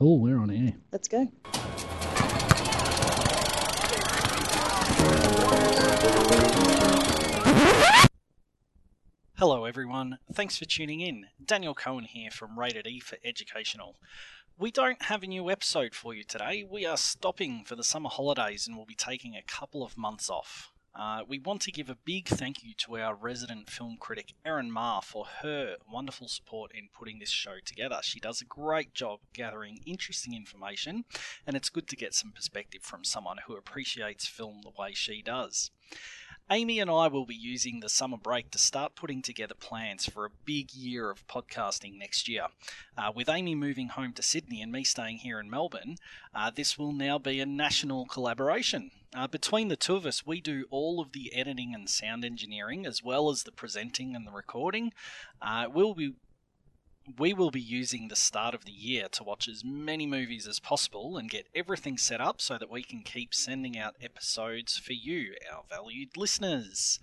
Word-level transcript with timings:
Cool, 0.00 0.18
we're 0.18 0.38
on 0.38 0.50
air. 0.50 0.72
Let's 0.92 1.08
go. 1.08 1.30
Hello, 9.36 9.66
everyone. 9.66 10.16
Thanks 10.32 10.56
for 10.56 10.64
tuning 10.64 11.02
in. 11.02 11.26
Daniel 11.44 11.74
Cohen 11.74 12.04
here 12.04 12.30
from 12.30 12.58
Rated 12.58 12.86
E 12.86 12.98
for 12.98 13.18
Educational. 13.22 13.96
We 14.58 14.70
don't 14.70 15.02
have 15.02 15.22
a 15.22 15.26
new 15.26 15.50
episode 15.50 15.94
for 15.94 16.14
you 16.14 16.24
today. 16.24 16.64
We 16.66 16.86
are 16.86 16.96
stopping 16.96 17.64
for 17.66 17.76
the 17.76 17.84
summer 17.84 18.08
holidays 18.08 18.66
and 18.66 18.78
we'll 18.78 18.86
be 18.86 18.94
taking 18.94 19.34
a 19.34 19.42
couple 19.42 19.84
of 19.84 19.98
months 19.98 20.30
off. 20.30 20.72
Uh, 20.94 21.20
we 21.26 21.38
want 21.38 21.62
to 21.62 21.70
give 21.70 21.88
a 21.88 21.96
big 22.04 22.26
thank 22.26 22.64
you 22.64 22.74
to 22.76 22.98
our 22.98 23.14
resident 23.14 23.70
film 23.70 23.96
critic, 24.00 24.34
Erin 24.44 24.72
Ma, 24.72 25.00
for 25.00 25.24
her 25.42 25.76
wonderful 25.90 26.26
support 26.26 26.72
in 26.74 26.88
putting 26.92 27.18
this 27.18 27.30
show 27.30 27.56
together. 27.64 28.00
She 28.02 28.18
does 28.18 28.40
a 28.40 28.44
great 28.44 28.92
job 28.92 29.20
gathering 29.32 29.78
interesting 29.86 30.34
information, 30.34 31.04
and 31.46 31.56
it's 31.56 31.68
good 31.68 31.86
to 31.88 31.96
get 31.96 32.14
some 32.14 32.32
perspective 32.32 32.82
from 32.82 33.04
someone 33.04 33.38
who 33.46 33.56
appreciates 33.56 34.26
film 34.26 34.62
the 34.62 34.72
way 34.76 34.92
she 34.92 35.22
does. 35.22 35.70
Amy 36.52 36.80
and 36.80 36.90
I 36.90 37.06
will 37.06 37.26
be 37.26 37.36
using 37.36 37.78
the 37.78 37.88
summer 37.88 38.16
break 38.16 38.50
to 38.50 38.58
start 38.58 38.96
putting 38.96 39.22
together 39.22 39.54
plans 39.54 40.06
for 40.06 40.24
a 40.24 40.30
big 40.44 40.74
year 40.74 41.08
of 41.08 41.24
podcasting 41.28 41.96
next 41.96 42.28
year. 42.28 42.46
Uh, 42.98 43.12
with 43.14 43.28
Amy 43.28 43.54
moving 43.54 43.86
home 43.86 44.12
to 44.14 44.22
Sydney 44.22 44.60
and 44.60 44.72
me 44.72 44.82
staying 44.82 45.18
here 45.18 45.38
in 45.38 45.48
Melbourne, 45.48 45.94
uh, 46.34 46.50
this 46.50 46.76
will 46.76 46.90
now 46.90 47.20
be 47.20 47.38
a 47.38 47.46
national 47.46 48.06
collaboration. 48.06 48.90
Uh, 49.14 49.28
between 49.28 49.68
the 49.68 49.76
two 49.76 49.94
of 49.94 50.04
us, 50.04 50.26
we 50.26 50.40
do 50.40 50.64
all 50.70 51.00
of 51.00 51.12
the 51.12 51.32
editing 51.36 51.72
and 51.72 51.88
sound 51.88 52.24
engineering, 52.24 52.84
as 52.84 53.00
well 53.00 53.30
as 53.30 53.44
the 53.44 53.52
presenting 53.52 54.16
and 54.16 54.26
the 54.26 54.32
recording. 54.32 54.92
Uh, 55.40 55.68
we'll 55.72 55.94
be 55.94 56.14
we 57.18 57.32
will 57.32 57.50
be 57.50 57.60
using 57.60 58.08
the 58.08 58.16
start 58.16 58.54
of 58.54 58.64
the 58.64 58.72
year 58.72 59.08
to 59.10 59.24
watch 59.24 59.48
as 59.48 59.64
many 59.64 60.06
movies 60.06 60.46
as 60.46 60.60
possible 60.60 61.16
and 61.16 61.30
get 61.30 61.48
everything 61.54 61.98
set 61.98 62.20
up 62.20 62.40
so 62.40 62.58
that 62.58 62.70
we 62.70 62.82
can 62.82 63.00
keep 63.00 63.34
sending 63.34 63.78
out 63.78 63.96
episodes 64.00 64.76
for 64.76 64.92
you, 64.92 65.34
our 65.52 65.64
valued 65.68 66.16
listeners. 66.16 67.00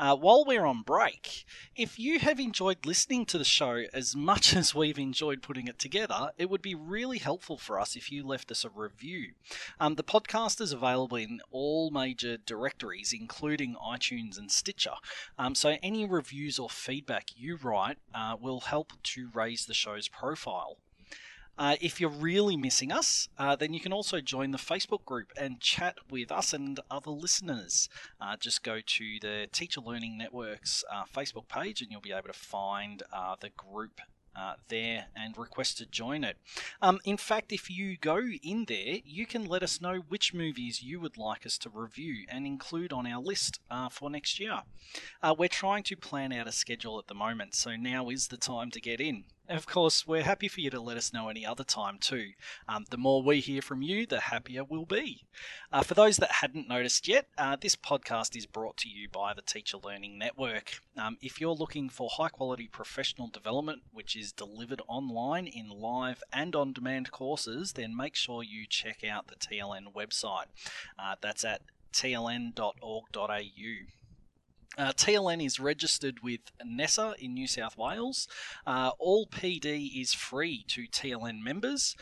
Uh, 0.00 0.16
while 0.16 0.46
we're 0.46 0.64
on 0.64 0.80
break, 0.80 1.44
if 1.76 1.98
you 1.98 2.18
have 2.18 2.40
enjoyed 2.40 2.86
listening 2.86 3.26
to 3.26 3.36
the 3.36 3.44
show 3.44 3.84
as 3.92 4.16
much 4.16 4.56
as 4.60 4.74
we've 4.74 4.98
enjoyed 4.98 5.42
putting 5.42 5.68
it 5.68 5.78
together, 5.78 6.30
it 6.38 6.48
would 6.48 6.62
be 6.62 6.74
really 6.74 7.18
helpful 7.18 7.58
for 7.58 7.78
us 7.78 7.96
if 7.96 8.10
you 8.10 8.26
left 8.26 8.50
us 8.50 8.64
a 8.64 8.70
review. 8.70 9.32
Um, 9.78 9.96
the 9.96 10.02
podcast 10.02 10.58
is 10.62 10.72
available 10.72 11.18
in 11.18 11.42
all 11.50 11.90
major 11.90 12.38
directories, 12.38 13.12
including 13.12 13.76
iTunes 13.76 14.38
and 14.38 14.50
Stitcher. 14.50 14.94
Um, 15.38 15.54
so 15.54 15.76
any 15.82 16.06
reviews 16.06 16.58
or 16.58 16.70
feedback 16.70 17.26
you 17.36 17.56
write 17.56 17.98
uh, 18.14 18.36
will 18.40 18.60
help 18.60 18.94
to 19.02 19.28
raise 19.34 19.66
the 19.66 19.74
show's 19.74 20.08
profile. 20.08 20.78
Uh, 21.60 21.76
if 21.82 22.00
you're 22.00 22.08
really 22.08 22.56
missing 22.56 22.90
us, 22.90 23.28
uh, 23.38 23.54
then 23.54 23.74
you 23.74 23.80
can 23.80 23.92
also 23.92 24.22
join 24.22 24.50
the 24.50 24.56
Facebook 24.56 25.04
group 25.04 25.30
and 25.36 25.60
chat 25.60 25.98
with 26.10 26.32
us 26.32 26.54
and 26.54 26.80
other 26.90 27.10
listeners. 27.10 27.86
Uh, 28.18 28.34
just 28.40 28.62
go 28.62 28.78
to 28.80 29.18
the 29.20 29.46
Teacher 29.52 29.82
Learning 29.82 30.16
Network's 30.16 30.82
uh, 30.90 31.04
Facebook 31.04 31.48
page 31.48 31.82
and 31.82 31.90
you'll 31.90 32.00
be 32.00 32.12
able 32.12 32.28
to 32.28 32.32
find 32.32 33.02
uh, 33.12 33.36
the 33.38 33.50
group 33.50 34.00
uh, 34.34 34.54
there 34.68 35.06
and 35.14 35.36
request 35.36 35.76
to 35.78 35.86
join 35.86 36.24
it. 36.24 36.38
Um, 36.80 36.98
in 37.04 37.16
fact, 37.16 37.52
if 37.52 37.68
you 37.68 37.96
go 38.00 38.20
in 38.42 38.64
there, 38.66 38.98
you 39.04 39.26
can 39.26 39.44
let 39.44 39.62
us 39.62 39.80
know 39.80 39.96
which 40.08 40.32
movies 40.32 40.82
you 40.82 40.98
would 41.00 41.18
like 41.18 41.44
us 41.44 41.58
to 41.58 41.68
review 41.68 42.24
and 42.28 42.46
include 42.46 42.92
on 42.92 43.06
our 43.06 43.20
list 43.20 43.60
uh, 43.70 43.88
for 43.88 44.08
next 44.08 44.40
year. 44.40 44.60
Uh, 45.22 45.34
we're 45.36 45.48
trying 45.48 45.82
to 45.82 45.96
plan 45.96 46.32
out 46.32 46.46
a 46.46 46.52
schedule 46.52 46.98
at 46.98 47.06
the 47.06 47.14
moment, 47.14 47.54
so 47.54 47.76
now 47.76 48.08
is 48.08 48.28
the 48.28 48.36
time 48.38 48.70
to 48.70 48.80
get 48.80 49.00
in. 49.00 49.24
Of 49.50 49.66
course, 49.66 50.06
we're 50.06 50.22
happy 50.22 50.46
for 50.46 50.60
you 50.60 50.70
to 50.70 50.80
let 50.80 50.96
us 50.96 51.12
know 51.12 51.28
any 51.28 51.44
other 51.44 51.64
time 51.64 51.98
too. 51.98 52.34
Um, 52.68 52.84
the 52.88 52.96
more 52.96 53.20
we 53.20 53.40
hear 53.40 53.60
from 53.60 53.82
you, 53.82 54.06
the 54.06 54.20
happier 54.20 54.62
we'll 54.62 54.84
be. 54.84 55.26
Uh, 55.72 55.82
for 55.82 55.94
those 55.94 56.18
that 56.18 56.30
hadn't 56.30 56.68
noticed 56.68 57.08
yet, 57.08 57.26
uh, 57.36 57.56
this 57.60 57.74
podcast 57.74 58.36
is 58.36 58.46
brought 58.46 58.76
to 58.76 58.88
you 58.88 59.08
by 59.08 59.34
the 59.34 59.42
Teacher 59.42 59.78
Learning 59.78 60.16
Network. 60.16 60.78
Um, 60.96 61.18
if 61.20 61.40
you're 61.40 61.52
looking 61.52 61.88
for 61.88 62.08
high 62.12 62.28
quality 62.28 62.68
professional 62.68 63.26
development, 63.26 63.82
which 63.92 64.14
is 64.14 64.30
delivered 64.30 64.82
online 64.86 65.48
in 65.48 65.68
live 65.68 66.22
and 66.32 66.54
on 66.54 66.72
demand 66.72 67.10
courses, 67.10 67.72
then 67.72 67.96
make 67.96 68.14
sure 68.14 68.44
you 68.44 68.66
check 68.68 69.02
out 69.02 69.26
the 69.26 69.34
TLN 69.34 69.92
website. 69.92 70.46
Uh, 70.96 71.16
that's 71.20 71.44
at 71.44 71.62
tln.org.au. 71.92 73.40
Uh, 74.78 74.92
TLN 74.92 75.44
is 75.44 75.58
registered 75.58 76.20
with 76.22 76.40
NESA 76.64 77.14
in 77.18 77.34
New 77.34 77.46
South 77.46 77.76
Wales. 77.76 78.28
Uh, 78.66 78.92
all 78.98 79.26
PD 79.26 80.00
is 80.00 80.14
free 80.14 80.64
to 80.68 80.86
TLN 80.86 81.42
members 81.42 81.96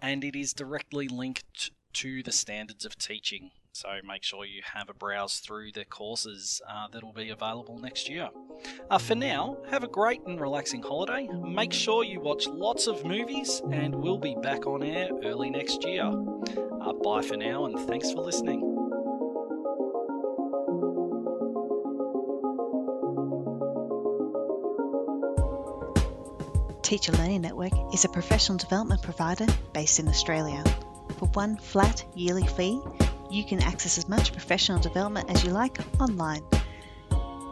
and 0.00 0.24
it 0.24 0.36
is 0.36 0.52
directly 0.52 1.08
linked 1.08 1.70
to 1.94 2.22
the 2.22 2.32
standards 2.32 2.84
of 2.84 2.98
teaching. 2.98 3.50
So 3.74 3.88
make 4.06 4.22
sure 4.22 4.44
you 4.44 4.60
have 4.74 4.90
a 4.90 4.94
browse 4.94 5.38
through 5.38 5.72
the 5.72 5.86
courses 5.86 6.60
uh, 6.68 6.88
that 6.92 7.02
will 7.02 7.14
be 7.14 7.30
available 7.30 7.78
next 7.78 8.08
year. 8.08 8.28
Uh, 8.90 8.98
for 8.98 9.14
now, 9.14 9.56
have 9.70 9.82
a 9.82 9.88
great 9.88 10.20
and 10.26 10.38
relaxing 10.38 10.82
holiday. 10.82 11.26
Make 11.28 11.72
sure 11.72 12.04
you 12.04 12.20
watch 12.20 12.46
lots 12.46 12.86
of 12.86 13.04
movies, 13.06 13.62
and 13.72 13.94
we'll 13.94 14.18
be 14.18 14.36
back 14.42 14.66
on 14.66 14.82
air 14.82 15.08
early 15.24 15.48
next 15.48 15.84
year. 15.84 16.04
Uh, 16.04 16.92
bye 16.92 17.22
for 17.22 17.36
now, 17.38 17.64
and 17.64 17.78
thanks 17.88 18.10
for 18.12 18.20
listening. 18.20 18.71
Teacher 26.92 27.12
Learning 27.12 27.40
Network 27.40 27.72
is 27.94 28.04
a 28.04 28.08
professional 28.10 28.58
development 28.58 29.00
provider 29.00 29.46
based 29.72 29.98
in 29.98 30.06
Australia. 30.08 30.62
For 31.16 31.24
one 31.28 31.56
flat 31.56 32.04
yearly 32.14 32.46
fee, 32.46 32.78
you 33.30 33.44
can 33.44 33.62
access 33.62 33.96
as 33.96 34.10
much 34.10 34.32
professional 34.32 34.78
development 34.78 35.30
as 35.30 35.42
you 35.42 35.52
like 35.52 35.78
online. 35.98 36.42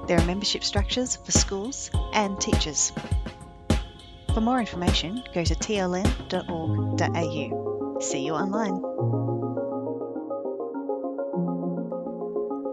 There 0.07 0.19
are 0.19 0.27
membership 0.27 0.63
structures 0.63 1.17
for 1.17 1.33
schools 1.33 1.91
and 2.13 2.39
teachers. 2.39 2.93
For 4.35 4.43
more 4.43 4.61
information, 4.61 5.23
go 5.33 5.43
to 5.43 5.55
tln.org.au. 5.55 6.01
See 8.01 8.27
you 8.27 8.35
online. 8.35 8.83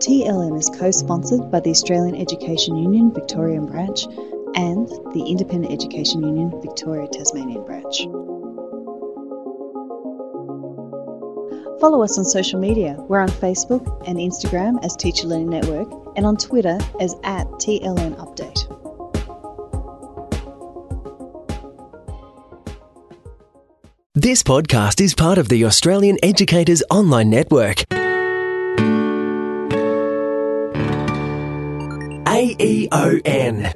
TLN 0.02 0.60
is 0.60 0.70
co 0.78 0.92
sponsored 0.92 1.50
by 1.50 1.62
the 1.62 1.70
Australian 1.70 2.16
Education 2.16 2.76
Union 2.76 3.14
Victorian 3.14 3.68
Branch 3.68 4.06
and 4.56 4.88
the 5.14 5.24
Independent 5.28 5.74
Education 5.74 6.24
Union 6.24 6.52
Victoria 6.62 7.08
Tasmanian 7.08 7.66
Branch. 7.66 8.08
Follow 11.80 12.04
us 12.04 12.18
on 12.18 12.26
social 12.26 12.60
media. 12.60 12.96
We're 12.98 13.20
on 13.20 13.30
Facebook 13.30 13.86
and 14.08 14.18
Instagram 14.18 14.84
as 14.84 14.96
Teacher 14.96 15.28
Learning 15.28 15.50
Network 15.50 15.88
and 16.16 16.26
on 16.26 16.38
Twitter 16.38 16.80
as 17.00 17.14
at 17.24 17.46
TLN 17.62 18.16
Update. 18.18 18.74
This 24.16 24.42
podcast 24.42 25.00
is 25.00 25.14
part 25.14 25.38
of 25.38 25.48
the 25.48 25.64
Australian 25.66 26.18
Educators 26.24 26.82
Online 26.90 27.30
Network. 27.30 27.84
aeon.net.au 32.28 33.68